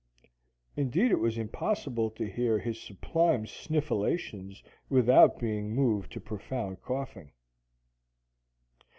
[0.75, 7.29] Indeed, it was impossible to hear his sublime sniffulations without being moved to profound coughing.